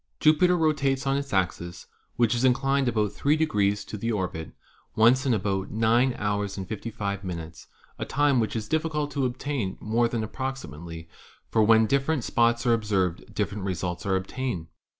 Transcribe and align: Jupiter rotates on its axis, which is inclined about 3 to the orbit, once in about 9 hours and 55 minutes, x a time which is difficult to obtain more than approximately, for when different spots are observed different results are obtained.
Jupiter 0.19 0.57
rotates 0.57 1.05
on 1.05 1.15
its 1.15 1.31
axis, 1.31 1.85
which 2.15 2.33
is 2.33 2.43
inclined 2.43 2.87
about 2.87 3.11
3 3.13 3.37
to 3.37 3.97
the 3.99 4.11
orbit, 4.11 4.51
once 4.95 5.27
in 5.27 5.33
about 5.35 5.69
9 5.69 6.15
hours 6.17 6.57
and 6.57 6.67
55 6.67 7.23
minutes, 7.23 7.67
x 7.67 7.75
a 7.99 8.05
time 8.05 8.39
which 8.39 8.55
is 8.55 8.67
difficult 8.67 9.11
to 9.11 9.27
obtain 9.27 9.77
more 9.79 10.07
than 10.07 10.23
approximately, 10.23 11.07
for 11.51 11.61
when 11.63 11.85
different 11.85 12.23
spots 12.23 12.65
are 12.65 12.73
observed 12.73 13.35
different 13.35 13.63
results 13.63 14.03
are 14.07 14.15
obtained. 14.15 14.69